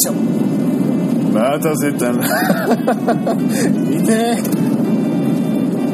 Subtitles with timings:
[0.00, 0.50] ション
[1.32, 2.18] 待たせたな。
[3.88, 4.36] 見て。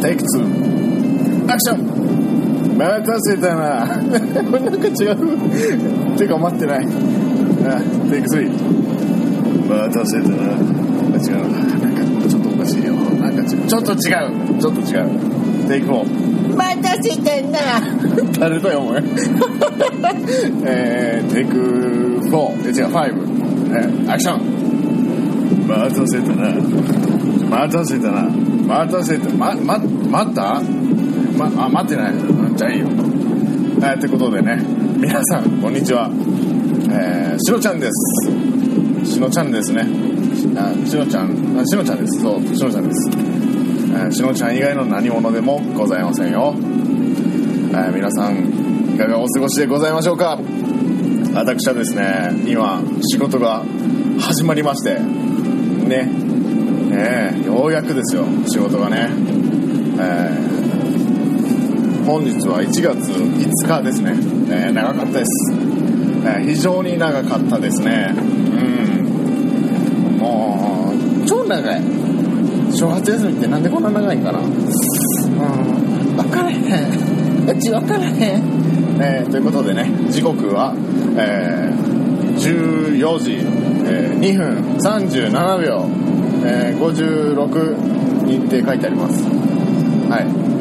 [0.01, 2.77] テイク2アクション。
[2.79, 3.87] 待たせたな。
[3.87, 5.17] なんか違う。
[6.19, 6.87] てか待ってない。
[7.67, 7.81] あ
[8.11, 8.51] テイク3
[9.69, 10.35] 待たせたな。
[10.35, 11.49] 違う。
[11.81, 12.95] なんかちょっとおかしいよ。
[13.21, 13.99] なんかちょちょっと違う。
[14.61, 15.07] ちょっと違う。
[15.69, 17.59] テイク4待たせたな。
[18.39, 19.03] 誰だよお前。
[20.65, 21.57] えー、テイク
[22.27, 23.26] 4え違う5
[23.77, 25.67] え、アクション。
[25.67, 26.53] 待たせたな。
[27.51, 28.23] 待たせたな。
[28.23, 29.29] 待たせた。
[29.35, 30.63] まま待った？
[31.37, 32.15] まあ待ってない。
[32.57, 32.89] じゃあいいよ。
[32.89, 34.63] えー、ってことでね。
[34.99, 36.11] 皆さんこんにちは。
[36.91, 39.13] えー、しのちゃんです。
[39.13, 39.83] しのちゃんですね。
[40.57, 41.59] あしのちゃん。
[41.59, 42.21] あしのちゃんです。
[42.21, 50.39] そうしのちゃんです、えー、しのちゃん以外の何者でもございませんよ、えー、皆さんいかがお過ごしでございましょうか？
[51.37, 52.81] 私はですね今
[53.13, 53.63] 仕事が
[54.19, 59.11] 始まりましてねねようやくですよ仕事がね、
[60.01, 64.15] えー、本日は1月5日ですね、
[64.51, 65.53] え、長かったです、
[66.25, 68.15] え、非常に長かったですね。
[68.17, 68.21] う
[70.15, 70.19] ん。
[70.19, 71.83] もう超長い。
[72.73, 74.39] 正月休みってなんでこんな長いんかな。
[74.39, 74.49] うん。
[76.17, 77.51] 分からへん。
[77.51, 78.56] うち分からへん。
[78.99, 80.75] えー、ということでね時刻は、
[81.19, 85.89] えー、14時、えー、2分37秒、
[86.45, 89.23] えー、56にって書いてあります。
[90.09, 90.57] はい。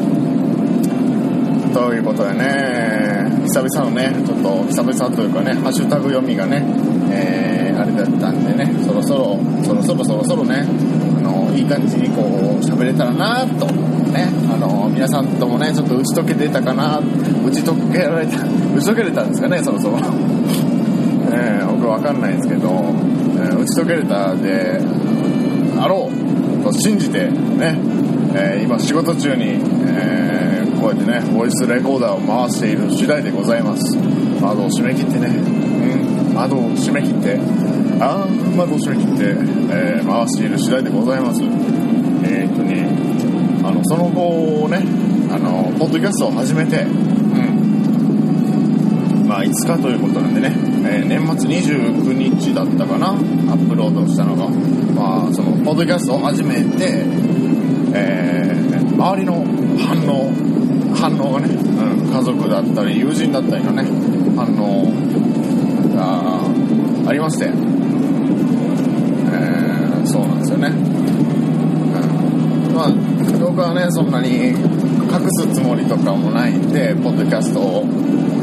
[1.72, 6.64] ということでね久々のねちょっと久々というかねハッシュタグ読みがね、
[7.10, 10.66] えー、あれだったんでねそろそろそろそろそろそろね
[11.18, 13.66] あのいい感じにこう喋れたらなと
[14.16, 19.98] ねあの皆さんともねちょっと打ち解けてたかな打ち解けられた打ち解けれたんですかねそろそろ。
[21.28, 24.80] え、僕わかんないんですけど、えー、打ち解けれたで
[25.78, 27.76] あろうと信じてね、
[28.34, 33.98] えー、今仕事中に、えー、こうやってねボイスレコーダーを回している次第でございます。
[34.40, 35.28] 窓を閉め切ってね
[36.30, 37.40] うん窓を閉め切って
[37.98, 38.26] ああ
[38.56, 39.36] 窓を閉め切って、
[39.70, 41.42] え、回している次第でございます。
[42.22, 43.05] え、っとね
[43.66, 44.84] あのその後ね
[45.30, 47.66] あのポッドキャストを始めてうん。
[49.26, 50.52] まあ5日ということなんでね、
[50.88, 54.48] えー、年末29日だったかなアップロードしたのが。
[54.96, 57.04] まあそのポッドキャストを始めて、
[57.92, 59.44] えー、周りの
[59.78, 60.32] 反応
[60.94, 63.82] 反応がね、うん、家族だったり友人だったりのね
[64.34, 64.86] 反応
[65.94, 66.40] が
[67.10, 70.70] ありまして、えー、そうなんですよね、
[73.56, 77.84] 僕はねそんなに隠すつもりとかもないんでポッドキャストを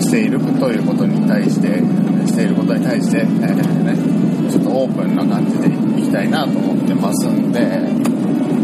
[0.02, 1.78] しているということに対して
[2.26, 3.28] していることに対して、えー、
[3.84, 5.68] ね、ちょっとオープンな感じで
[6.02, 7.64] いきたいなと思ってますんでう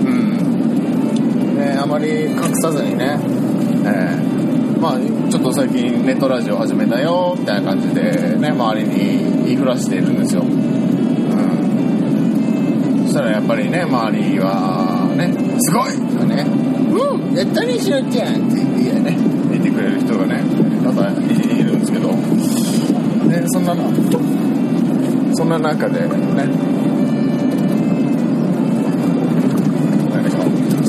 [0.10, 1.56] ん。
[1.56, 3.20] ねあまり隠さずにね、
[3.86, 5.00] えー、まあ
[5.30, 8.96] ちょっと最近ネットラジオ始めたよみたいな感じでね周りに
[9.46, 10.42] 言いふらしているんですよ。
[10.42, 10.50] うん。
[13.06, 16.44] そしたらやっぱりね周りはねすごいかね。
[16.44, 17.35] うん。
[17.35, 19.18] やったねしろちゃんって言ってね。
[19.52, 20.41] 言ってくれる人がね
[20.84, 22.09] 多々いるんですけど。
[23.30, 23.75] でそんな
[25.35, 26.69] そんな中でね。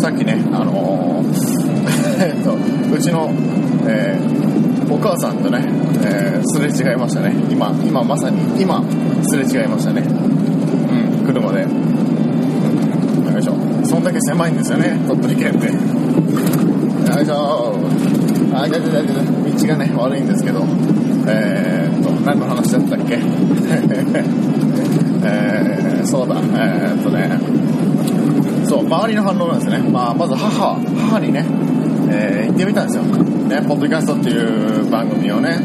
[0.03, 3.31] さっきねあのー、 えっとうちの、
[3.87, 5.63] えー、お母さんとね、
[6.03, 7.35] えー、すれ違いましたね。
[7.51, 8.83] 今今まさに今
[9.29, 10.03] すれ違いましたね。
[10.03, 11.67] うん車で
[14.01, 14.99] んだけ狭いんですよね。
[15.07, 15.67] 鳥取県って。
[15.67, 15.73] よ
[17.23, 17.75] いしょ
[18.53, 20.65] あいやいやいや道がね悪いんですけど。
[21.29, 23.19] えー、っと何の話だったっけ？
[25.23, 26.37] えー、そうだ。
[26.37, 27.39] えー、っとね。
[28.67, 31.45] そう周りの反応なんですね、まあ、まず母母にね、
[32.09, 35.59] えー、行ってみたんですよ、ね、ポッドキャストっていう番組をね,、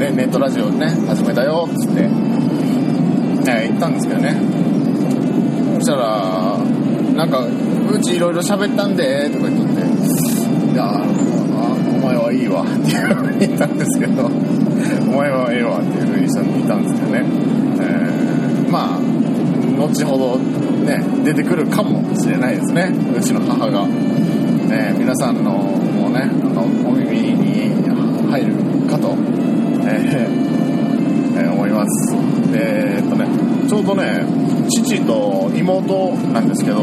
[0.00, 4.36] えー、ネットラジオね始めたよっつって、えー、行ったんですけどね。
[5.78, 6.58] そしたら
[7.14, 7.46] なんか
[7.92, 9.82] うちいろいろ喋ったんでとか言っとって
[10.72, 10.88] いや
[11.94, 14.30] お前はいいわっていうふうに言ったんですけどお
[15.18, 17.20] 前はええわっていうふうにした言ったんですけどね、
[17.80, 19.12] えー、まあ
[19.78, 22.90] 後ほどね出てくるかもしれないですね。
[23.16, 27.70] うちの母が、ね、皆さんのもうねあのお耳に
[28.30, 28.54] 入る
[28.88, 29.14] かと、
[29.84, 32.12] えーえー、思います。
[32.52, 33.26] でえっとね
[33.68, 34.24] ちょうどね
[34.70, 36.80] 父と妹なんですけど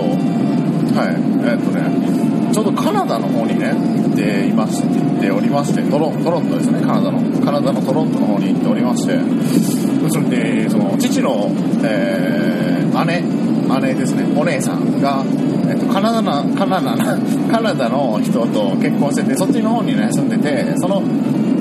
[0.95, 1.15] はい。
[1.45, 4.81] えっとねちょうどカナダの方にね行っていまし
[5.21, 7.19] ておりましてトロトロントですねカナダの。
[7.45, 9.18] カナダのトロントの方に行っておりまして
[10.09, 11.51] それでその父の、
[11.83, 13.24] えー、姉
[13.81, 15.24] 姉ですねお姉さんが、
[15.69, 17.18] えっと、カナダなカナダな
[17.51, 21.03] カナダの人と結婚しててそっちの方にね住んでてその、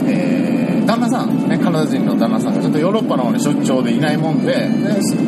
[0.07, 4.69] えー、旦那さん、ね、カナダ人の旦那さんがちょっとヨーロッパの方に出張でいないもんでで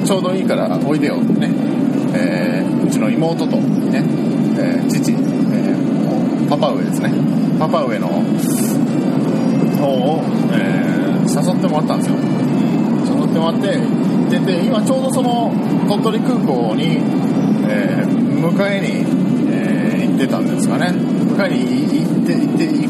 [0.05, 1.51] ちょうどいいからおいでよってね、
[2.15, 4.03] えー、うちの妹とね、
[4.59, 7.13] えー、父、えー、パパ上ですね。
[7.59, 10.23] パパ上の方を、
[10.53, 10.91] え、
[11.29, 12.17] 誘ってもらったんですよ。
[13.19, 13.79] 誘ってもらって
[14.31, 15.53] でで今ちょうどその
[15.89, 16.99] 鳥取空港に、
[17.69, 19.05] え、迎えに、
[19.53, 20.87] え、行ってたんですかね。
[20.89, 22.89] 迎えに行って行って行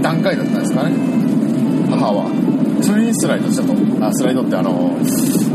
[0.00, 0.94] く段階だったんですかね。
[1.90, 2.26] 母は。
[2.82, 3.74] それにスライドしたと。
[4.04, 4.96] あスライドってあの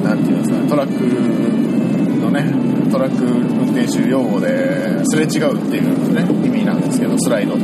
[0.03, 0.67] 何て言うんですかね。
[0.69, 1.80] トラック
[2.21, 2.45] のね
[2.91, 7.63] トラック運転手用語ですれ違うっていうね意味なんですけどスライドって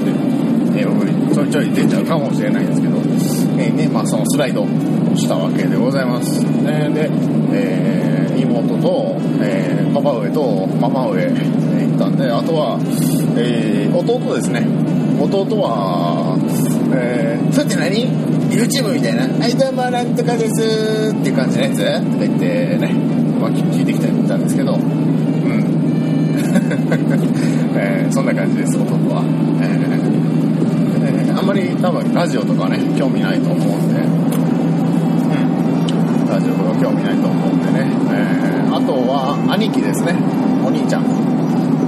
[0.80, 2.98] 英語にちょいちょい出ちゃうかもしれないんですけど、
[3.62, 4.68] えー、ねまあ、そのスライドを
[5.16, 7.10] したわけでございます、ね、で、
[7.54, 12.80] えー、妹と、えー、パパ上とママ上行ったんであとは、
[13.38, 14.66] え弟ですね。
[15.20, 16.38] 弟は
[16.94, 18.08] えー、それって何
[18.50, 24.82] ?YouTube みたいな、はい、どうも、なんとかですっていう感じのやつとか言ってね、ま、聞いてきたんですけど、うん。
[27.76, 29.24] えー、そんな感じです、弟は。
[29.62, 29.78] えー、
[31.30, 34.04] えー、あんまり多分ラジオとかね、興味ないと思うんで、う
[36.26, 36.30] ん。
[36.30, 40.16] ラジオとか興味ないと思うんでね、えー、あとは、兄貴ですね、
[40.66, 41.04] お兄ちゃん。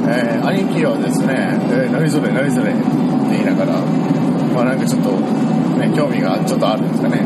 [0.08, 1.36] えー、兄貴はですね、
[1.72, 2.82] えー、何それ何それって
[3.32, 3.74] 言いながら、
[4.56, 5.12] まあなんかちょっと、
[5.78, 7.22] ね、興味がちょっとあるんですかね。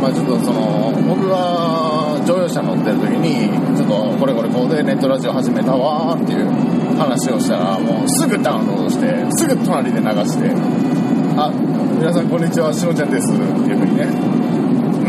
[0.00, 6.44] まあちょっとその、僕が乗用車乗ってる時に、ちょっとこれこれこうでネットラジオ始めたわーっていう
[6.98, 10.52] 話をしたら、もうすぐダウンロードして、すぐ隣で流して、
[11.40, 11.50] あ、
[11.98, 15.08] 皆さんこんにちは、しのちゃんですっていう風にね、う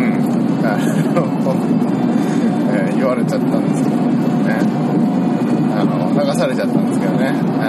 [2.96, 4.56] ん、言われちゃったんですけどね。
[5.76, 7.68] あの流されちゃったんですけどね、え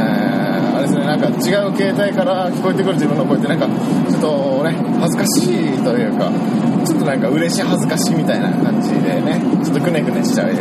[0.62, 1.34] ー、あれですねなんか違う
[1.76, 3.66] 携帯から聞こえてくる自分の声ってなんか
[4.10, 6.69] ちょっとね恥ずかしいというか。
[6.84, 10.54] ちょっとなんか嬉し恥ずかしみたいな感じでねちょっとくねくねしちゃう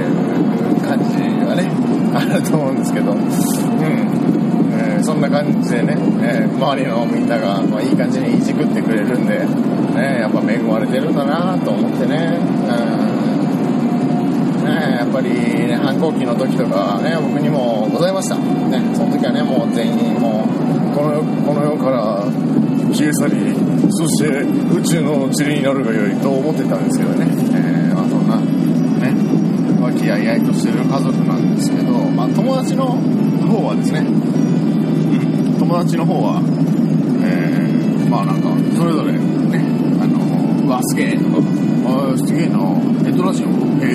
[0.81, 1.69] 感じがね
[2.13, 3.11] あると思うんですけど。
[3.11, 3.19] うん。
[4.71, 9.39] えー、そんな感じでね、えー、周りのみんなが、まあ、いい感じにいじくってくれるんで、
[9.93, 13.19] ね、やっぱ恵まれてるんだなと思ってね、うん
[14.63, 18.35] ね、やっぱり、ね、反抗期の時とかね、僕にもございました。
[18.37, 22.23] ね、その時はね、もう全員もう、このこの世から
[22.93, 23.53] 消え去り、
[23.99, 29.11] そして宇宙の塵になるがよいと思ってたんですけどね、えー、まあそんな、ね、
[29.83, 36.39] 和気あいあいとしてる家族なんですけど、まあ友達の方はですね、うん、友達の方は、
[37.27, 39.19] えー、まあなんか、それぞれね、
[39.99, 40.15] あの、
[40.63, 41.43] うわ、すげえとか、
[41.91, 42.55] あすげえな、
[43.03, 43.51] ネットラジオ、
[43.83, 43.91] へ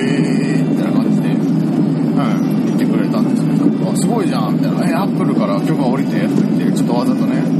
[0.53, 7.54] えみたいな感じで、うん、言ってくれたんですけど、あ、すごいじゃんみたいな、え、アップルから許可降りてとか言って、ちょっとわざとね、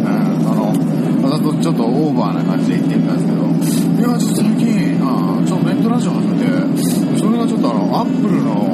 [1.45, 8.65] とちょっとオーバーな感じで言ってみたんですけど、いや、ちょっと最近、あちょっとネットラジオ始めて、それがちょっとあの、アップルの、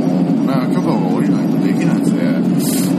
[0.47, 2.23] ね、許可が下りないとできないやつで、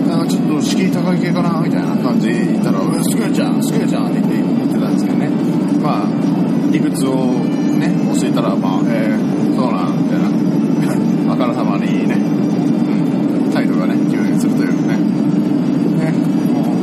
[0.09, 5.31] なんかちょっと敷居高い系かなみたいな感じで言ったら、すげえじゃん、すげえじゃんって言って言ってたんですけどね。
[5.81, 6.09] まあ、
[6.71, 7.33] 理屈を
[7.81, 7.89] ね、
[8.21, 14.99] 教えたら、まあ、えー、そうなん、みたいな、 あからさまにね、うん、態度がね、急変するというか、ね、
[16.53, 16.83] もう、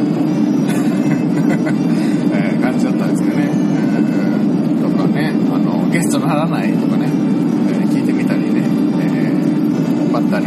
[2.32, 10.46] えー、感じだったんですけどね、えー、とかね、あの、ゲストならないとかね、えー、聞いてみたりね、えー、ばったり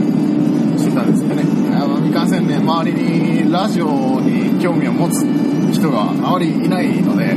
[0.79, 1.43] してたんですけどね、
[1.75, 5.27] あの、未完成ね、周りにラジオに興味を持つ
[5.75, 7.35] 人があまりいないので、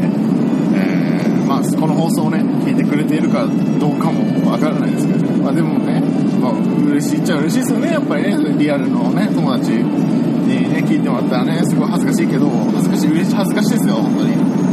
[0.76, 3.48] えー、まあ、この放送をね、聞いてくれているか
[3.80, 6.00] どうかもわからないですけど、ね、まあ、でもね、
[6.40, 6.52] まあ、
[6.86, 14.65] 嬉しいっちゃ嬉しいですよね、やっぱりね、リアルのね、友達にね、聞いてもらったらね、すごい恥ずかしいけど、恥ずかしい、嬉しい、恥ずかしいですよ、本当に。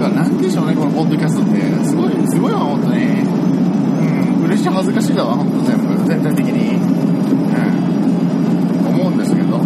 [0.00, 1.60] か、なんでしょうね、このポッドキャストって。
[1.84, 3.04] すごい、すごいわ、本当に。
[3.04, 6.76] うん、嬉しい、恥ずかしいだわ、本当全部、全体的に。
[8.86, 9.58] うん、思うんですけど。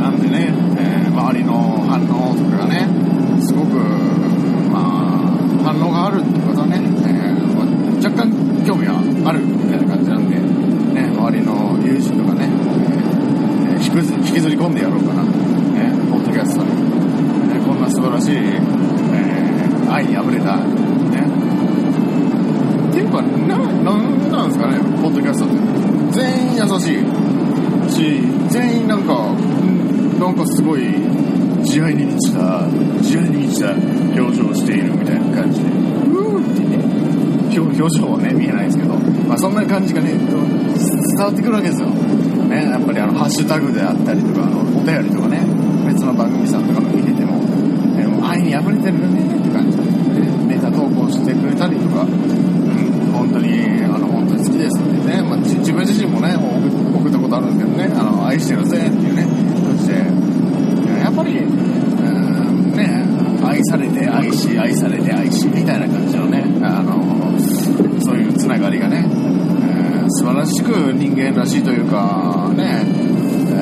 [0.00, 2.86] なんでね、えー、周りの反応とかがね、
[3.40, 3.76] すごく、
[4.70, 8.30] まあ、反応があるってことはね、えーまあ、若干
[8.64, 12.48] 興味はあるみたいな感じなんで、ね、周りの友人とかね、
[13.68, 13.90] えー、引
[14.24, 15.28] き引きずり込んでやろうかな、ね、
[16.10, 16.70] ポッドキャストに、
[17.52, 20.62] えー、こんな素晴らしい、えー、愛に溢れた、ね、
[22.88, 25.58] っていうか、な、なんなんですかね、ポッドキャストって。
[26.12, 29.34] 全員優しいし、全員なんか、
[30.18, 30.84] なんかすごい、
[31.64, 32.68] 慈愛に満ちた
[33.00, 35.68] 慈愛に満ちた表情をしているみたいな感じで。
[35.68, 36.98] うーってね
[37.48, 38.94] 表表情はね見えないですけど、
[39.26, 40.28] まあ、そんな感じがね伝
[41.16, 45.40] わってくるわけですよ、ね、やっぱりあのハッシュタグであったりとかあのお便りとかね
[45.88, 47.40] 別の番組さんとかの見てても,、
[47.98, 49.82] えもう愛に溢れてるよねって感じで、
[50.20, 59.47] ね、ネタ投稿してくれたりとか、うん、本当にあの本当に好きですのでね、まあ、自分自身もね送ったことあるんですけどねあの愛してるぜっていうね
[61.18, 63.04] ぱり、ね
[63.44, 67.38] 愛されて愛し愛されて愛しみたいな感じのねあの
[68.00, 72.84] そういうつながりがね、えー、素晴らしく人間らしいというかね,、
[73.50, 73.58] え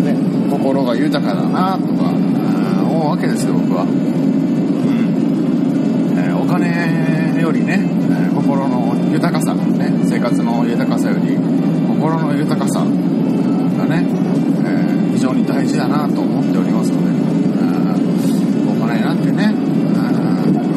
[0.00, 0.16] ー、ね
[0.50, 2.10] 心が豊かだなとか
[2.84, 3.88] 思うわけですよ僕は、うん。
[6.18, 7.80] えー、お金よりね、
[8.10, 11.36] え心の豊かさね生活の豊かさより
[11.88, 12.82] 心の豊かさ
[13.76, 14.04] がね、
[14.64, 17.10] えー、非常に大事だなと思っておりますので、
[18.70, 19.52] お金なんてね、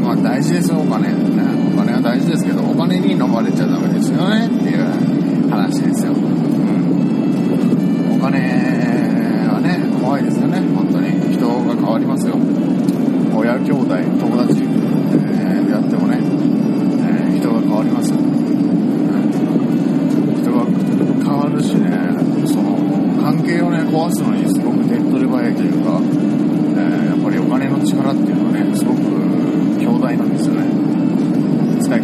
[0.03, 4.79] まあ大事ですよお金、お金は大事ですけどお金に飲まれちゃダメですよねっていう
[5.49, 6.19] 話ですよ、うん、
[8.15, 8.39] お金
[9.47, 10.59] はね怖いですよね。
[10.75, 11.33] 本当に。
[11.33, 12.35] 人が変わりますよ。
[13.35, 18.11] 親兄弟友達、えー、やってもね、えー、人が変わります、
[20.41, 20.65] 人が
[21.23, 21.87] 変わるしね
[22.47, 22.75] その
[23.21, 28.99] 関係をね壊すのにすごく手っ取り早いというか、えー、やっぱりお金の力っていうのはねすごく
[29.79, 30.67] 強大なんですよね
[31.81, 31.95] 使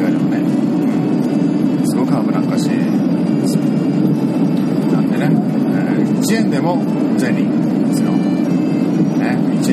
[0.00, 3.62] い方間違えればね、うん、すごく危なっかしいですよ
[4.92, 6.82] なんでね、えー、1円でも
[7.18, 9.72] 銭ですよ、ね、1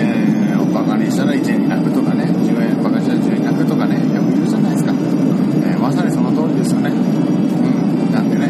[0.51, 8.47] 円をバカにしたら1円に泣くとかね10円バカにしたら10円に泣くとかねよく言うじゃないですか、えー、まさにその通りですよねうんなんでね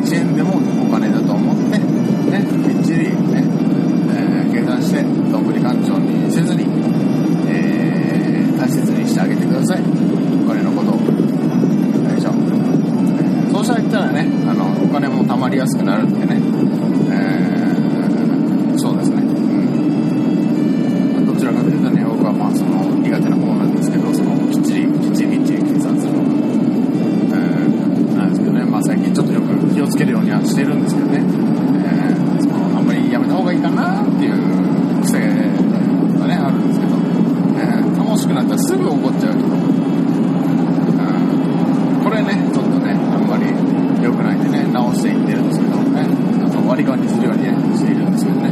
[0.00, 0.56] 1円でも
[0.86, 1.86] お金だと思ってね
[2.64, 3.42] きっちりね、
[4.14, 6.64] えー、計算してどんぶり勘定にせずに、
[7.48, 9.82] えー、大切にしてあげてください
[10.46, 16.40] お金のことをよいしょ、えー、そうしたら言ったらねあのお金も貯まりやすくなるんでね、
[17.10, 26.30] えー、そうですね、うん、どちらかというとね僕はまあその苦手な方なんですけどそのきっちりきっちりきっちり計算するのが、
[27.34, 36.94] えー、なんですけどねまあ最近ちょっとよく気をつけるようにはしてるんですけどね、えー、そのあんまりやめた方がいいかなっていう癖がねあるんですけど、
[37.58, 39.76] えー、楽しくなったらすぐ怒っちゃう人
[42.06, 43.50] これねちょっとねあんまり
[44.00, 46.06] 良くないんでね直していってるんですけどね
[46.46, 48.50] あと割り勘にするように、ね、しているんですけどね、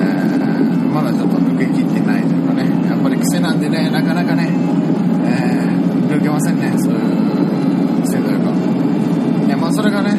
[0.00, 4.48] えー、まだちょっと抜けきってないというかねやっぱり癖なんでねなかなかね、
[5.28, 8.50] えー、抜けませんねそういう癖というか
[9.44, 10.14] いやまあそれがね、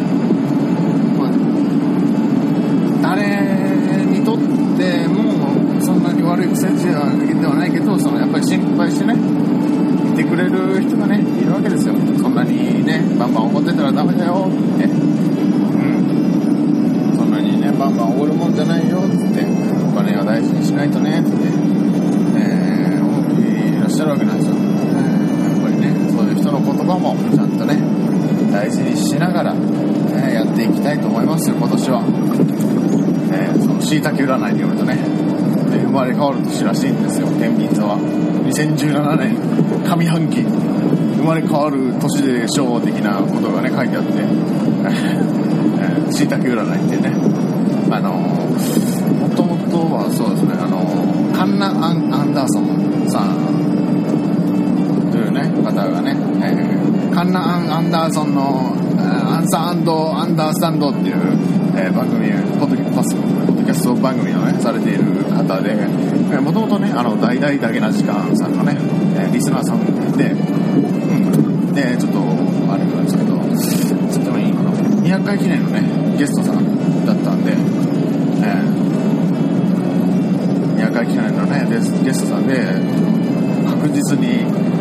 [1.18, 1.32] まあ、
[3.02, 4.38] 誰にとっ
[4.78, 9.16] てもそんなに悪い癖ではではないけどそのやっぱり心配してね
[10.16, 15.02] いてくれる人がねいるわけですよそんなにねバンバン怒ってたらダメだよってうん
[17.18, 21.30] そんなにねバンバン怒るもんじゃないよっつってお金は大事にしないとねって、
[22.40, 26.50] えー、思っていらっしゃるわけなんですよ、えー、やっぱりねそういう人
[26.96, 27.78] の言葉もちゃんとね
[28.52, 29.54] 大事にしながら、
[30.16, 32.02] えやっていきたいと思いますよ今年は、
[33.34, 37.98] え、そのしいたけ占いによるとね生まれ変わる年らしいんですよ天秤座は。
[38.46, 39.36] 2017年
[39.84, 44.24] 上半期生まれ変わる年でしょう的なことがね書いてあって。
[46.16, 47.12] しいたけ占いってね。
[47.92, 48.50] あのも
[49.36, 50.80] ともとはそうですねあの
[51.36, 53.75] カンナ・アンアンダーソンさん
[55.64, 61.16] 方がね、えー、カンナ・アンアンダーソンのアンサーアンダースタンドっていう、
[61.76, 65.76] えー、番組ポッドキャストポッドキャスト番組をねされている方で
[66.40, 68.78] もともとねあの大々だけな時間さんのね、
[69.18, 69.86] えー、リスナーさん
[70.18, 72.20] で、うん、でちょっと
[72.72, 73.36] あれなんですけど
[74.12, 81.68] ちょっといいかな200回記念のねゲストさんだったんで、えー、200回記念のね
[82.04, 82.56] ゲストさんで
[83.70, 84.75] 確実に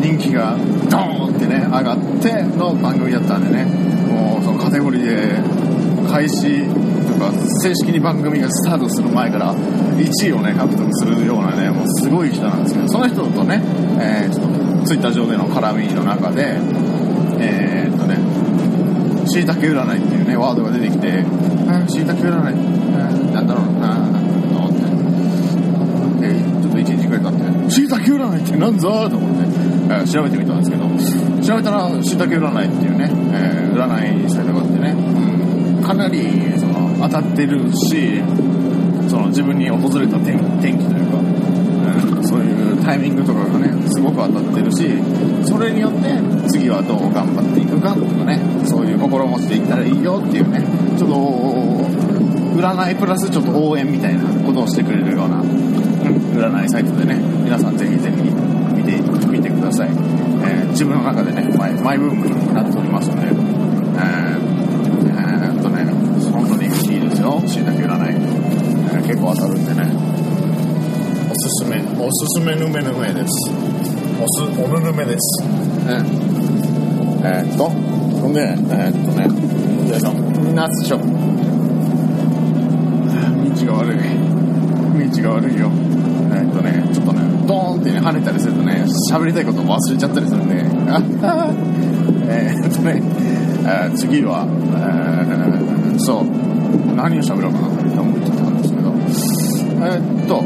[0.00, 0.56] 人気が
[0.90, 3.64] ドーンってね上がっての番組だったんでね。
[4.08, 6.64] もうそのカテゴリーで開始
[7.06, 7.30] とか
[7.62, 13.62] 正式に番組がスタートする前から1位をね獲得するようなねもうすごい人なんですけどその人とね、
[14.00, 16.56] えー、ちょっとツイッター上での絡みの中で
[17.40, 18.16] えー、っとね
[19.26, 21.24] しいたけ占いっていうねワードが出てきて
[21.88, 29.47] しいたけ占い、なんだろうなと思って、えー、ちょっと1日くらい経ってしいたけ占いってなんぞと思って、
[29.88, 30.86] えー、調べてみたんですけど
[31.42, 35.82] 調べたらしいたけ占いっていうね、えー、占いサイトがあってね、うん。
[35.82, 36.20] かなり
[36.58, 38.22] その当たってるし
[39.08, 44.84] そ自分に訪れた転転機というか、うん、そういうタイミングとかがねすごく当たってるし
[45.48, 50.60] それによって次はどう頑張っていくかとかねそういう心持ちでいったらいいよっていうね
[50.98, 51.14] ちょっと
[52.60, 55.48] 占いプラスちょっと応援みたいなことをしてくれるような、うん、
[56.36, 57.14] 占いサイトでね
[57.44, 58.47] 皆さんぜひぜひ
[59.26, 63.34] 見てください、えー自分の中でねマイマイブームになっておりますので、えー
[65.08, 65.84] えーっとね
[66.30, 67.42] 本当にいいですよ。
[67.46, 69.90] しいたけ占い、えー結構当たるんでね。
[71.30, 71.82] おすすめ。
[71.98, 73.50] おすすめぬめぬめです。
[74.22, 75.42] おすおぬぬめです。
[75.42, 75.48] ね
[77.24, 79.26] えーっとほんでえーっとね
[79.84, 81.04] 皆さん夏でしょ道
[83.66, 83.98] が悪い。
[85.10, 85.70] 道が悪いよ。
[86.30, 90.56] えーっとねちょっとねドーンってね跳ねたりするとね喋りたいことも忘れちゃったりするんで
[92.30, 93.02] えっとね、
[93.64, 96.26] えー次は、えーそう
[96.94, 98.92] 何を喋ろうかなって思ってたんですけど。
[99.86, 100.44] えーっと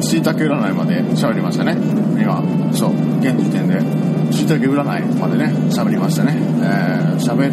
[0.00, 1.76] しいたけ占いまで喋りましたね。
[2.20, 2.40] 今
[2.72, 3.80] そう現時点で。
[4.30, 4.84] しいたけ占い
[5.16, 6.36] までね喋りましたね。
[6.62, 7.52] えー喋っ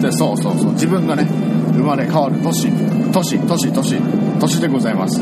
[0.00, 1.26] てそうそうそう自分がね
[1.72, 2.70] 生まれ変わる年
[3.12, 4.00] 年年年
[4.38, 5.20] 年でございます。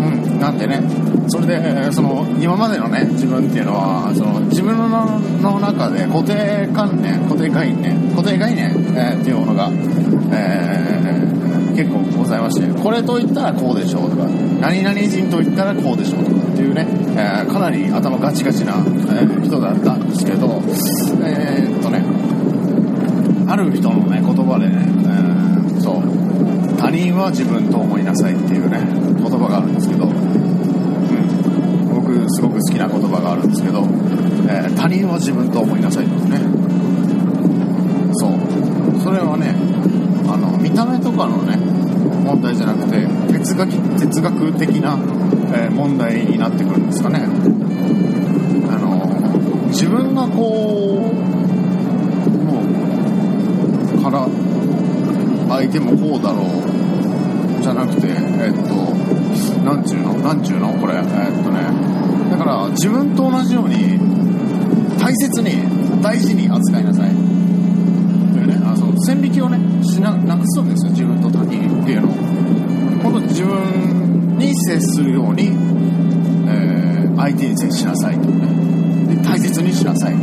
[0.00, 0.80] うんなんでね。
[1.28, 9.70] それでその今までのね自分っていうのはその自分の中で固定観念固定概念固定概念、えーっていうものが、
[10.32, 11.00] えー
[11.76, 14.24] 結構ございましてこれと言ったらこうでしょうとか
[14.60, 18.74] 何々人と言ったらこうでしょうとかっていうね、えーかなり頭ガチガチな、
[19.08, 20.60] え人だったんですけど
[21.24, 22.04] えっとね
[23.48, 24.84] ある人のね言葉でね、
[25.78, 26.19] えそう。
[26.80, 30.12] 他人は自分と思いなさいっていうね言葉があるんですけど、うん、
[31.94, 33.84] 僕すごく好きな言葉があるんですけど、
[34.48, 36.40] えー他人は自分と思いなさいってね。
[38.14, 38.32] そう。
[39.04, 39.54] それはね
[40.26, 41.58] あの見た目とかのね
[42.24, 43.70] 問題じゃなくて哲学
[44.00, 44.96] 哲学的な、
[45.52, 47.28] えー問題になってくるんですかね。
[48.72, 51.14] あの自分がこう
[52.40, 54.26] もうから
[55.50, 58.74] 相手もこうだろうじゃなくてえっと
[59.64, 60.14] なんちゅうの？
[60.14, 60.94] なんちゅうのこれ？
[60.94, 61.60] えっとね。
[62.30, 63.98] だから自分と同じように
[64.98, 67.10] 大切に大事に扱いなさい。
[67.10, 67.14] と
[68.38, 68.54] いうね？
[68.64, 70.92] あの線引きをねしななくすんですよ。
[70.92, 72.12] 自分と他人っていうのを。
[73.02, 75.48] 本当自分に接するように、
[76.48, 79.14] えー相手に接しなさいとね。
[79.14, 80.14] で大切にしなさい。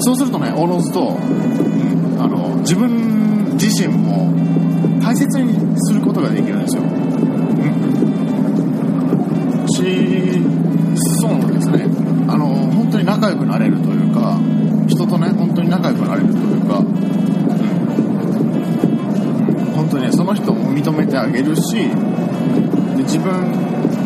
[0.00, 4.27] そうするとねおのずと、うんあの自分自身も
[5.00, 6.86] 大切にすることができるんですよ、う
[9.64, 10.42] ん、し
[11.20, 11.86] そうですね。
[12.28, 14.38] あの本当に仲良くなれるというか
[14.86, 16.86] 人とね本当に仲良くなれるというか、うん、
[19.74, 21.88] 本当にねその人も認めてあげるしで
[23.04, 23.32] 自分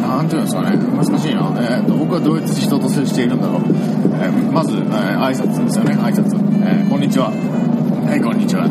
[0.03, 7.31] なんていうんですかね難しいな、えーと僕はどうやって人と接しているんだろう、えーまず、えー挨拶ですよね挨拶、えーこんにちは。
[7.31, 8.69] はいこんにちは、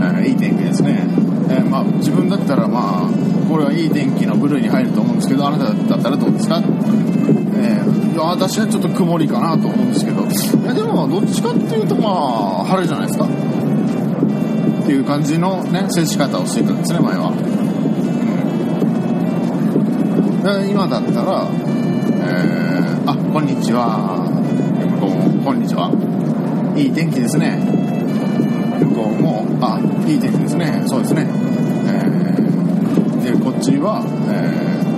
[0.00, 1.06] えいい天気ですね、
[1.50, 3.10] えーまあ、自分だったらまあ
[3.48, 6.60] これはいい天気の部類に入ると思うんですけどあなただったらどうですか？
[6.60, 10.22] えーいや私はちょっと曇りかなと思うんですけど。
[10.22, 10.26] い
[10.66, 13.26] やでもどっちかっていうとまあ晴れじゃないですか？
[13.26, 13.28] っ
[14.86, 17.30] ていう感じのね接し方をしていたんですね前は、
[20.44, 20.68] うん。
[20.70, 21.46] 今だったら、
[22.26, 24.18] えーあこんにちは。
[25.44, 25.90] こんにちは。
[26.76, 27.77] いい天気ですね。
[30.08, 30.82] いい天気ですね。
[30.86, 31.26] そうですね、
[31.86, 34.88] えーでこっちは、えー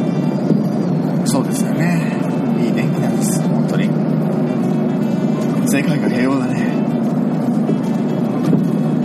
[1.26, 2.16] そうですよね。
[2.60, 3.42] いい天気なんです。
[3.42, 3.86] 本当に。
[5.68, 6.70] 世界が平和だね。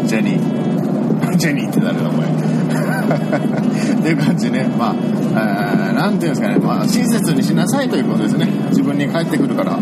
[0.08, 1.38] ジェニー。
[1.38, 2.28] ジェニーって誰だこれ
[4.00, 4.96] っていう感じね、まあ、
[5.36, 8.48] えーていうんですかね、まあ、親切にしなさいということですね。
[8.70, 9.78] 自分に返ってくるから。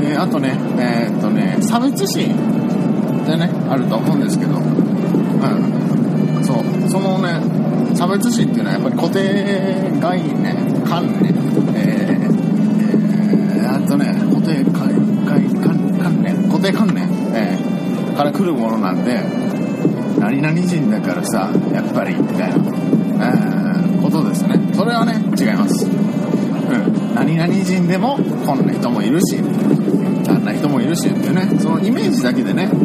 [0.00, 2.34] で、あとね、えーっとね、差別心
[3.26, 4.54] でね、あると思うんですけど、
[5.36, 6.44] うん。
[6.44, 7.40] そう、そのね、
[7.94, 11.34] 差別心っていうのはやっぱり固定概念、観念、
[11.74, 12.26] えー
[13.58, 19.20] えーあとね、固定概観観念、固定観念、えーから来るものなんで、
[20.18, 24.58] 何々人だからさ、やっぱり、みたいな、えーことですね。
[24.72, 25.84] それはね、違います。
[25.84, 27.14] うん。
[27.14, 29.36] 何々人でも、こんな人もいるし、
[30.46, 32.76] あんな人もいるしっていうね、そのイメージだけでね、え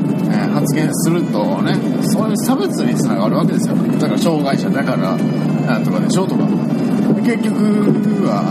[0.47, 3.76] ー発言するとね、そういう差別につながるわけですよ。
[3.76, 6.43] だから、障害者だから、なんとかでしょとか。
[7.24, 8.41] 結局は、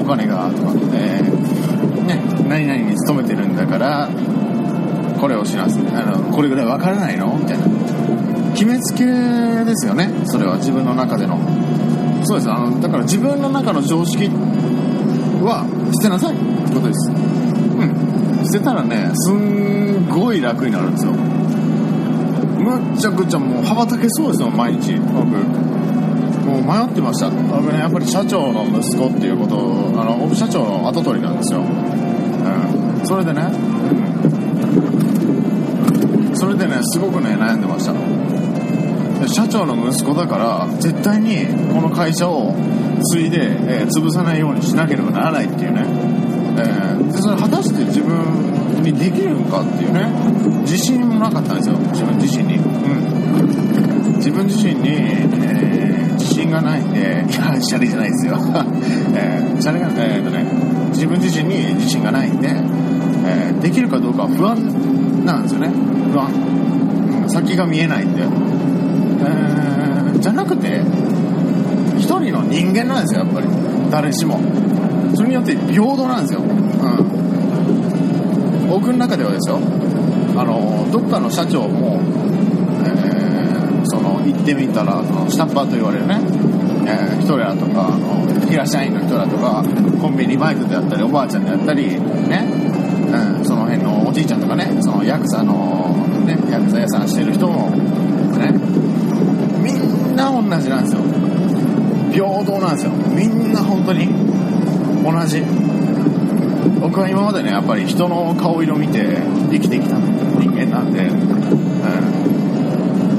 [0.00, 4.08] お金が、とか、えーね、何々に勤めてるんだから、
[5.20, 5.82] これをしなさい。
[5.88, 7.36] あの、これぐらいわからないの？
[7.36, 7.64] みたいな。
[8.54, 11.38] 決めつけですよねそれは自分の中での
[12.24, 14.30] そうですあのだから自分の中の常識
[15.44, 15.66] は
[16.00, 17.10] 捨てなさいってことです
[18.46, 21.12] うん捨てたらねすんごい楽になるんですよ。
[21.12, 24.94] むっちゃくちゃもう羽ばたけそうですよ毎日。
[24.94, 25.26] 僕。
[26.46, 27.28] もう迷ってました。
[27.28, 29.56] 僕ねやっぱり社長の息子っていうこと
[30.00, 33.42] あの僕社長の跡取りなんですよ、うん、それでね、
[36.30, 37.94] うん、それでねすごくね悩んでました。
[39.26, 42.54] 社長の息子だから絶対にこの会社を
[43.12, 45.84] 継いで、えー、潰さないようにしなければならないっていうね、
[46.58, 50.06] えー、でそれ果たして自分にできるのかっていうね。
[50.62, 51.76] 自信もなかったんですよ。
[51.92, 57.24] 自分自身に、うん、自分自身に、えー、自信がないんで。
[57.26, 58.38] いやシャレじゃないですよ、
[59.14, 60.44] えー、シャレがえー、っとね
[60.90, 65.68] 自分自身に自信がないんで、えー、できるかどうか不安なんですよね。
[66.12, 66.30] 不安、
[67.22, 68.22] うん、先が見えないんで。
[68.22, 70.82] えー、じゃなくて
[71.98, 73.46] 一人の人間なんですよやっぱり。
[73.90, 74.38] 誰しも
[75.16, 76.48] それによって平等なんですよ、うん、
[78.68, 79.58] 僕の中ではですよ。
[80.36, 81.98] あのどっかの社長も、
[82.84, 86.20] えー、その行ってみたらその下っ端と言われるね、
[86.86, 89.64] えー、人らとかあの平社員の人らとか
[89.98, 92.44] コンビニバイトであったりおばあちゃんであったりね、
[93.10, 97.70] うん、その辺のおじいちゃんとかねそのヤクザのねヤクザ屋さんしてる人も
[98.36, 98.52] ね
[99.64, 101.00] みんな同じなんですよ。
[102.12, 102.92] 平等なんですよ。
[103.14, 104.08] みんな本当に。
[105.12, 105.42] 同じ。
[106.80, 109.18] 僕は今までねやっぱり人の顔色見て
[109.50, 111.14] 生きてきた人間なんで、う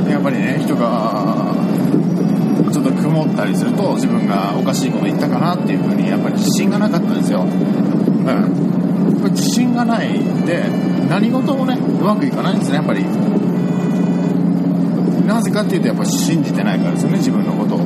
[0.08, 1.54] ん、やっぱりね人が
[2.72, 7.50] ちょっと曇ったりすると自分がおかしいこと言ったかなっていう風にやっぱり自信がなかったんですよ、うん、
[9.32, 10.14] 自信がない
[10.46, 10.64] で
[11.10, 13.06] 何事もねうまくいかないんですねやっぱり。
[15.26, 17.80] なぜかっていうとやっぱり信じてないからですよね自分のことを。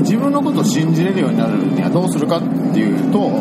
[0.00, 2.38] 自分のことを信じれるようになるにはどうするか。
[2.38, 3.40] ってていうと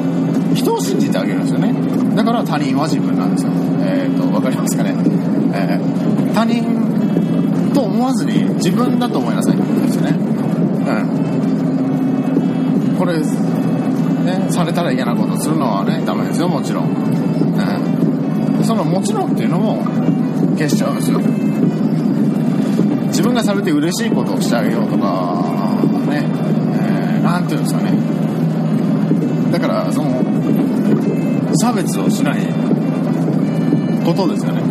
[0.54, 1.74] 人を信じてあげるんですよね。
[2.16, 3.52] だから他人は自分なんですよ。
[3.82, 4.94] えっ、ー、と分かりますかね、
[5.54, 6.64] えー、他人
[7.74, 10.12] と思わずに自分だと思いなさいってことですよね。
[10.12, 10.16] う
[12.94, 12.98] ん。
[12.98, 19.84] これねされたら嫌なことするのはねダメですよもちろん、うん、そのもちろんっていうのも
[20.56, 21.20] 消しちゃうんですよ。
[23.08, 26.26] 自分がされて嬉しいことをしてあげようとか、ね、
[26.82, 28.23] えー、なんていうんですかね。
[29.54, 30.24] だから、その、
[31.62, 32.40] 差別をしない
[34.04, 34.64] ことですよね。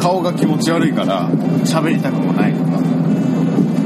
[0.00, 1.30] 顔が気持ち悪いから
[1.64, 2.82] 喋りたくもないとか、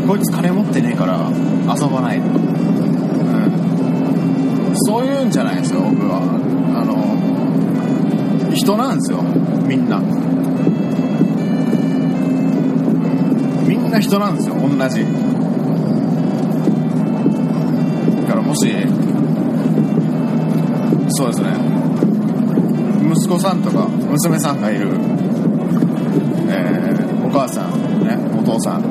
[0.07, 1.31] こいつ金持ってねえから
[1.77, 2.39] 遊ばないとか、う
[4.73, 6.23] ん、そういうんじゃないですよ、僕は。
[6.75, 6.83] あ
[8.49, 9.23] の、人なんですよ、
[9.67, 10.01] みんな
[13.69, 13.77] み。
[13.77, 15.05] んな人なんですよ同じ
[18.65, 18.73] し
[21.11, 21.49] そうですね。
[23.11, 24.89] 息子さんとか娘さんがいる、
[26.49, 28.83] えー、お母さんねお父さん。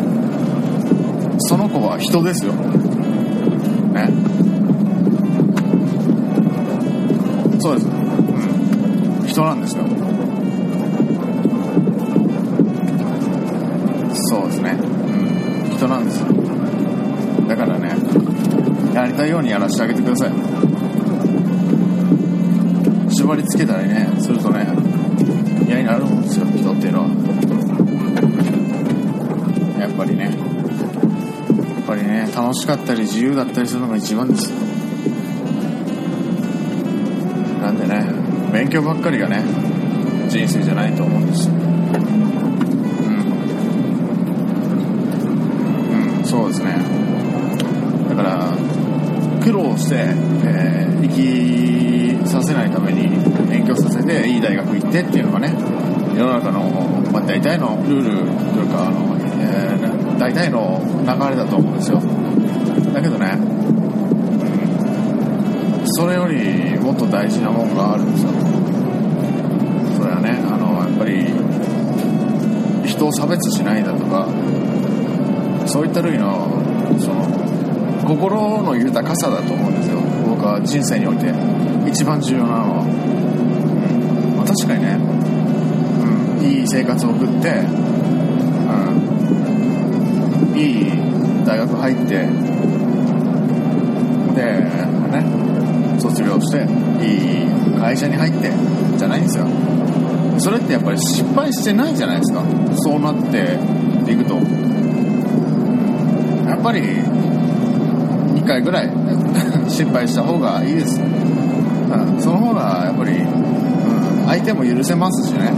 [1.40, 2.54] その子は人ですよ。
[2.54, 4.10] ね。
[7.60, 7.90] そうです、う
[9.24, 9.84] ん、人なんですよ。
[14.30, 14.72] そうですね。
[14.72, 15.78] うん。
[15.78, 16.28] 人なんですよ。
[17.48, 17.77] だから、
[18.98, 20.32] やりたいようにやらせてあげてください。
[23.12, 24.68] 縛り付けたりね、するとね、
[25.68, 27.10] 嫌になるもんですよ、人っていうのは。
[29.80, 30.34] やっぱりね、やっ
[31.86, 34.50] ぱりね、楽しかったり自由だったりするのが一番です。
[37.62, 38.04] なんでね、
[38.52, 39.44] 勉強ばっかりがね、
[40.28, 41.54] 人生じゃないと思うんですよ。
[46.26, 46.87] そうですね
[49.48, 53.08] 苦労して、えー、生きさせないために
[53.50, 55.54] 勉強させていい大学行ってっていうのがね
[56.18, 56.64] 世の中の、
[57.14, 62.02] まあ、大体のルールというかあの、えー、大体の流れだと思うんですよ。
[62.94, 63.38] だけどね、
[65.86, 68.32] それよりもっと大事なもんがあるんですよ。
[69.96, 71.26] それはねあのやっぱり
[72.86, 74.28] 人を差別しないだとか
[75.68, 76.50] そういった類の
[77.00, 77.37] その
[78.08, 80.00] 心の豊かさだと思うんですよ。
[80.26, 81.28] 僕は人生において。
[81.90, 82.86] 一番重要なのは、
[84.38, 84.98] まあ、確かにね、
[86.40, 87.50] うん、いい生活を送って、
[88.64, 90.92] うん、いい
[91.46, 92.16] 大学入って。
[94.36, 94.44] で
[95.12, 96.00] ね。
[96.00, 96.66] 卒業して。
[97.04, 98.52] いい会社に入って。
[98.98, 99.46] じゃないんですよ。
[100.40, 102.42] それってやっぱり失敗してないじゃないですか。
[102.78, 103.60] そうなって
[104.10, 104.36] いくと。
[106.48, 107.04] やっぱり
[108.48, 108.90] 2回ぐらい
[109.70, 115.50] 失敗した方がいいです、うん、その方がやっぱり、うん、相手も許せますしね。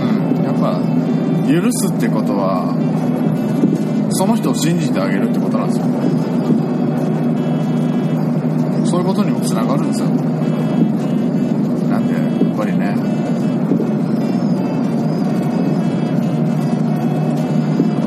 [0.00, 0.44] うん。
[0.44, 0.80] やっぱ
[1.46, 2.74] 許すってことは
[4.12, 5.84] その人を信じてあげるってことなんですよ
[8.86, 10.06] そういうことにもつながるんですよ。
[11.90, 12.96] なんでやっぱりね。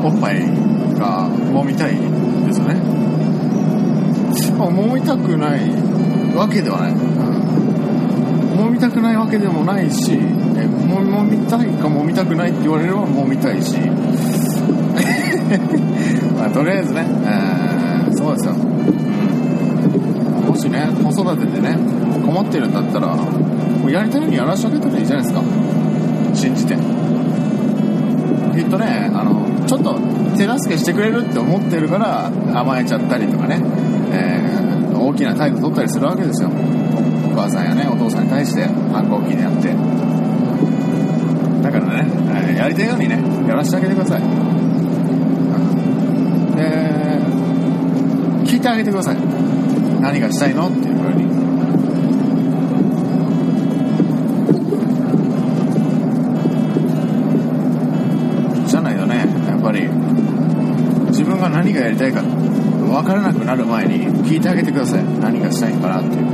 [0.02, 0.67] おっぱい
[1.58, 1.96] 揉みたい
[2.46, 2.76] ですよね。
[4.58, 5.68] 揉みたくない
[6.34, 6.92] わけではない、
[8.56, 13.76] 揉みたくないわけでもないし揉みたいか揉みたくないって言われれば揉みたいし。
[16.38, 18.56] まあ、とりあえずね、えー、そうですよ、う
[20.44, 21.78] ん、もしね子育てでね
[22.24, 25.42] 困ってるんだったらもうやりたいようにやらしてあげたらいいじゃないですか。
[26.34, 26.76] 信じて。
[28.54, 30.00] きっとねあのちょっと
[30.34, 33.60] 手助けしてくれるって思ってるから甘えちゃったりとかね、
[34.10, 36.48] えー、大きな態度取ったりするわけですよ。
[36.48, 36.52] お
[37.36, 39.68] 母さんやねお父さんに対して反抗期でやって。
[41.62, 42.10] だからね、
[42.48, 44.22] えー、やりたいようにねやらせてあげてください。
[46.56, 47.20] で
[48.50, 49.16] 聞いてあげてください。
[50.00, 50.97] 何がしたいのっていう。
[61.50, 65.04] 何がやりたいか分からなくなる前に聞いてあげてください。
[65.20, 66.26] 何がしたいかなっていう。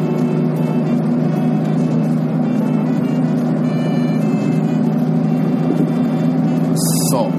[7.10, 7.30] そう。
[7.30, 7.36] や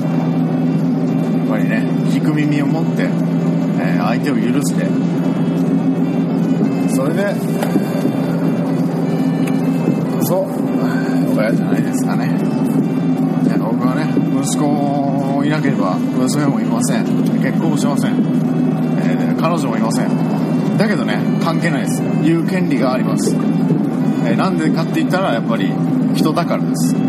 [1.45, 4.85] っぱりね聞く耳を持って、えー、相手を許して。
[6.95, 10.45] それで、えー、そう。
[11.38, 12.29] 親じゃないですかね。
[14.43, 17.05] 息子もいなければ娘もいません。
[17.05, 18.11] 結婚もしません、
[18.99, 20.77] えー、彼女もいません。
[20.77, 22.01] だけどね関係ないです。
[22.23, 25.71] 言う権利があります、えー、なんでかって言ったらやっぱり
[26.15, 26.95] 人だからです。
[26.95, 26.99] う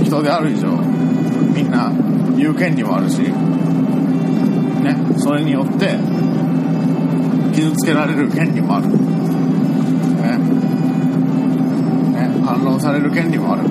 [0.00, 0.04] ん。
[0.04, 0.68] 人である以上
[1.54, 1.92] みんな
[2.36, 3.32] 言う権利もあるし、ね、
[5.18, 5.96] それによって
[7.54, 8.96] 傷つけられる権利もある、ね。
[12.12, 13.62] ね、反論される権利もある。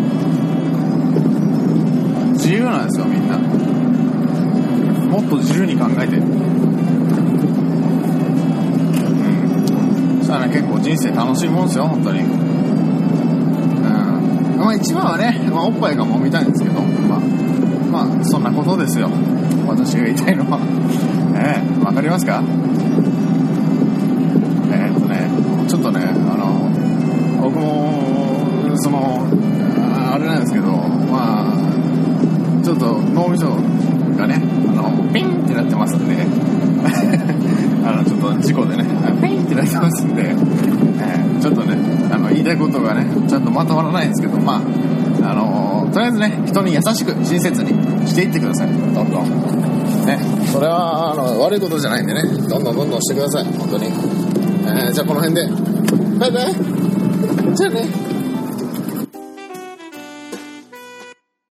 [2.52, 3.38] 自由なんですよみんな。
[3.38, 6.18] もっと自由に考えて。
[6.18, 6.26] うん。
[10.20, 12.20] そしたらね結構人生楽しいもんですよ本当に。
[12.20, 12.28] うん。
[14.60, 17.20] まあ一番はね、まあ、おっぱいがもみたいんですけどまあ
[17.90, 19.10] まあそんなことですよ。
[19.66, 20.58] 私が言いたいのは。
[20.60, 22.44] ねえわかりますか？
[24.74, 25.30] えー、っとね
[25.70, 26.70] ちょっとねあの
[27.42, 29.26] 僕もその
[30.12, 31.72] あれなんですけどまあ
[32.64, 33.48] ちょっと脳みそ
[34.18, 36.16] がねあのピンってなってますんで。
[37.84, 38.86] あのちょっと事故でね
[39.22, 41.78] ピンってなってますんで、えー、ちょっとね
[42.12, 44.62] あの言いたいことがねちゃんとまとまらないんですけどま
[45.24, 48.68] ああのとりあえずね人に優しく親切にしていってください。
[48.94, 50.06] どんどん。
[50.06, 50.20] ね。
[50.52, 52.22] それはあの悪いことじゃないんでね。
[52.48, 53.46] どんどんどんどんしてください。
[53.58, 55.48] 本当に、えー、じゃあこの辺で。
[56.20, 56.56] バイバイ。
[57.56, 58.01] じゃあね。